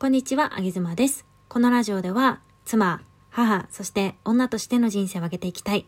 [0.00, 1.26] こんにちは、あげずまです。
[1.48, 5.86] このラジオでは、妻、母、そして女としての人生を上げていきたい。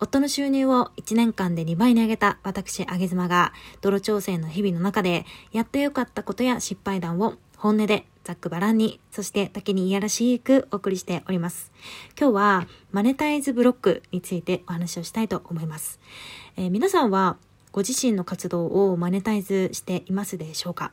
[0.00, 11.70] 夫の収入を1年間で2倍に上げた私、あげずまが、泥調整の日々の中で、やってよかったことや失敗談を本音でざっくばらんに、そして時にいやらしくお送りしております。
[12.18, 16.00] 今日は、マネタイズブロックについてお話をしたいと思います。
[16.56, 17.36] えー、皆さんは、
[17.70, 20.90] ご自身の活動をマネタイズしていますでしょうか？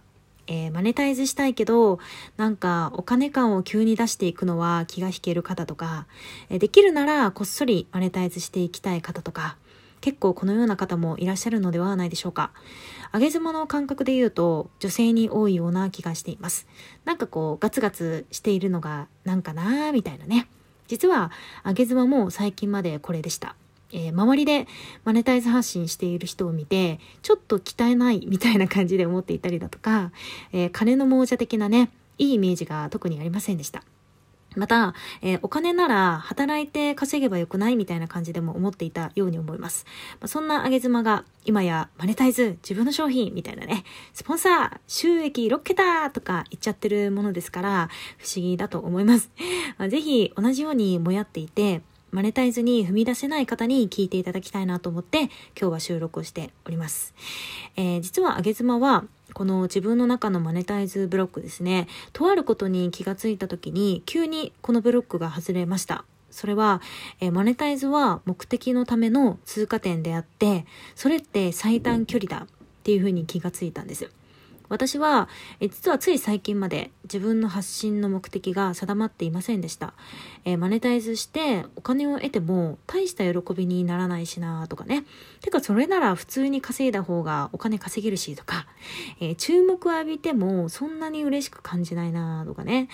[0.47, 1.99] えー、マネタイズしたいけど、
[2.37, 6.05] なんかお金感を急に出していくのは気が引ける方とか、
[6.49, 9.57] え、できるならこっそりマネタイズしていきたい方とか、
[10.01, 12.51] 結構このような方もいらっしゃるのではないでしょうか。
[13.13, 16.67] 上げ妻の感覚で言うと女性に多いような気がしています。
[17.05, 20.47] なんかこうガツガツしているのがなんかなーみたいなね。
[20.87, 21.31] 実は
[21.63, 23.55] 上げ妻も最近までこれでした。
[23.93, 24.67] えー、周りで
[25.05, 30.11] マネタイズ発信している人を見て、ちょっと汚いみたいな感じで思っていたりだとか、
[30.51, 33.83] えー、金の亡者的なね、いいイメージが特にありませんでした。
[34.55, 39.85] また、えー、お金なら働いて稼げばよくないみたいな感じでも思っていたように思います。
[40.19, 49.31] まあ、そんな上げ妻が今やマネタイズ、自分の商品みたいなね、スポンサー、収益6桁とか言っちゃってるものですから、不思議だと思います。
[49.77, 51.81] まあ、ぜひ同じようにもやっていて、
[52.13, 57.15] マネタイズに踏み出せない方に聞いていただきたいなと思って今日は収録をしております。
[57.75, 66.05] えー、実はあげ妻はこの自分の中のマネタイズブロックですね、とあることに気がついた時に急にこのブロックが外れました。
[66.29, 66.81] それは、
[67.19, 72.47] えー、マネタイズは目的のための通過点であって、それって最短距離だっ
[72.83, 74.11] ていうふうに気がついたんです。
[74.73, 75.29] 私は、
[75.59, 79.93] え実はつい最近まで自分の発信の目的が定まっていませんでした。
[80.45, 85.05] えー、マネタイズしてお金を得ても大した喜びにならないしなとかね。
[85.41, 88.65] てかそれなら普通に稼いだ方がお金稼げるしとか、
[89.19, 92.89] えー、注目を浴びてもそんなに嬉しく感じないなとかね。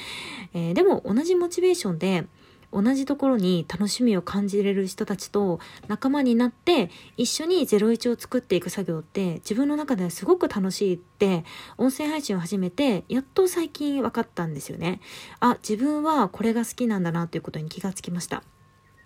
[0.53, 2.25] えー、でも同じモチベーションで
[2.71, 11.43] 同じところに楽しみを感じれる人たちと仲間になって一緒に01を作っていく作業って自分の中ではすごく楽しいって
[11.77, 15.01] 音声配信を始めてやっと最近分かったんですよね。
[15.39, 18.43] あ、自分はこれが好きなんだなということに気がつきました。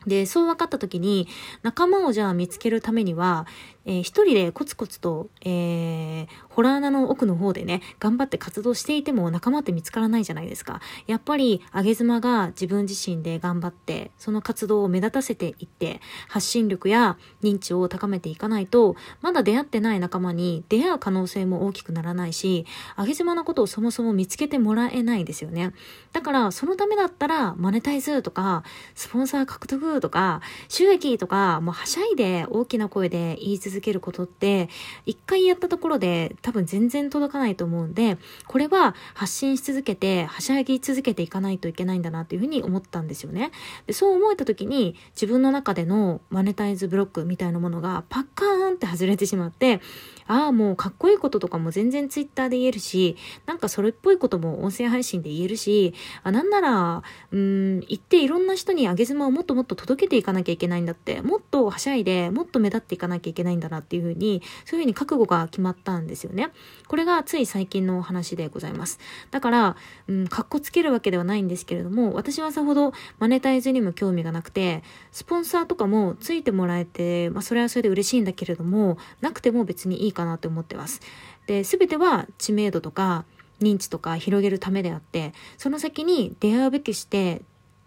[0.08, 1.28] で、そう分かった時に、
[1.62, 3.48] 仲間をじゃあ見つけるためには、
[3.86, 10.82] えー、一人でコツコツと、えー、ホラー穴の奥の方でね、頑張って活動していても仲間って見つからないじゃないですか。
[11.08, 25.74] やっぱり、あげ妻が自分自身で頑張って、その活動を目立たせていって、発信力や認知を高めていかないと、まだ出会ってない仲間に出会う可能性も大きくならないし、あげ妻のことをそもそも見つけてもらえないですよね。
[26.12, 34.70] だから、そのためだったら、マネタイズとか、スポンサー獲得とか、収益とか、もうはしゃいで大きな声で言い続けることって、
[35.08, 38.18] 一回やったところで多分全然届かないと思うんで、
[38.48, 43.52] これは発信し続けて、はしゃぎ続けていかないといけないんだなというふうに思ったんですよね。
[43.88, 49.82] でそう思えた時に、自分の中でのマネタイズブロックみたいなものがパッカーンって外れてしまって、
[50.28, 66.52] ああ、もうかっこいいこととかも全然ツイッターで言えるし、なんかそれっぽいことも音声配信で言えるし、あなんなら、うん、言っていろんな人に上げ妻をもっともっと届けていかなきゃいけないんだって、もっとはしゃいで、もっと目立っていかなきゃいけないんだなっていうふうに、そういうふうに覚悟が決まったんですよね。
[66.88, 69.00] これがつい最近の話でございます。
[69.32, 69.76] だから、
[70.08, 81.02] うん、かっこつけるわけではないんですけれども、私はさほどマネタイズにも興味がなくて、スポンサーとかもついてもらえて、まあそれはそれで嬉しいんだけれども、なくても別にいいかなって思ってます。
[81.48, 83.26] で、すべては知名度とか
[83.62, 87.42] 認知とか広げるためであって、その先に出会うべきして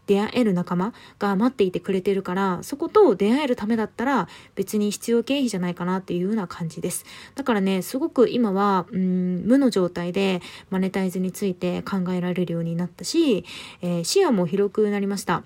[0.06, 7.04] 出会える仲間が待っていてくれてるから、そこと出会えるためだったら別に必要経費じゃないかなっていうような感じです。
[7.34, 13.44] だからね、すごく今は、うん、無の状態でマネタイズについて考えられるようになったし、
[13.82, 15.42] えー、視野も広くなりました。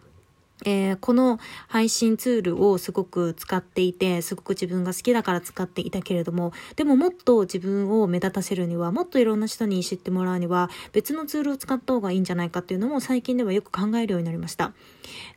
[0.64, 1.38] えー、この
[1.68, 14.72] 配信ツールをすごく使っていて、すごく自分が好きだから使っていたけれども、でももっと自分を目立たせるには、もっといろんな人に知ってもらうには、別のツールを使った方がいいんじゃないかっていうのも最近ではよく考えるようになりました。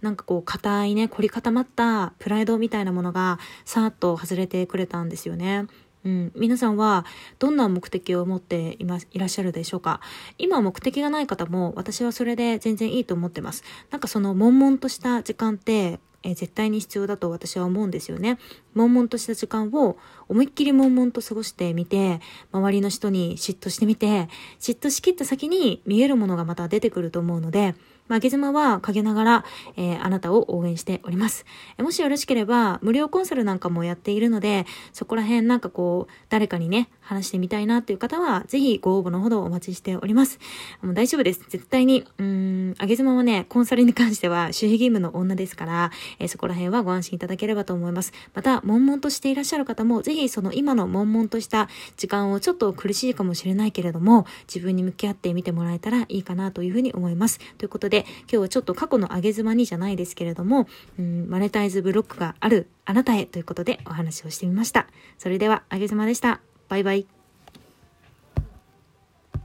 [0.02, 5.68] なんかこう、硬いね、凝り固まったプライドみたいなものが、さーっと外れてくれたんですよね。
[6.06, 7.06] うん、皆さんは
[7.40, 10.02] どんな目的を持っていま、いらっしゃるでしょうか？
[10.38, 13.64] 今目的がない方も私はそれで全然いいと思ってます。
[13.90, 18.38] なんかその悶々とした時間ってえ絶対に必要だと私は思うんですよね。
[18.74, 19.98] 悶々とした時間を
[20.30, 22.22] 思いっきり悶々と過ごしてみて、
[22.52, 24.30] 周りの人に嫉妬してみて、
[24.60, 27.76] 嫉妬しきった先に見えるものがまた出てくると思うので、
[28.08, 29.46] まあ、ゲズマは陰ながら、
[29.78, 31.46] えー、あなたを応援しております。
[31.80, 40.40] もしよろしければ、無料コンサルなんかもやっているので、そこら辺なんかこう、誰かにね、話してみたいなっていう方は、ぜひご応募のほどお待ちしております。
[40.82, 41.42] もう大丈夫です。
[41.50, 48.14] 絶対に、うん、あげ妻はね、コンサルに関しては守秘義務の女ですから、えー、そこら辺はご安心いただければと思います。
[48.34, 57.40] また、悶々としていらっしゃる方も、ぜひその今の悶々とした時間をちょっと苦しいかもしれないけれども、自分に向き合ってみてもらえたらいいかなというふうに思います。
[57.58, 60.68] ということで、で今日はちょっと過去の上げ妻にじゃないですけれども、
[60.98, 64.88] うん、マネタイズブロックがあるあなたへということでお話をしてみました。
[65.20, 66.42] それでは、上げ妻でした。
[66.70, 67.13] バイバイ。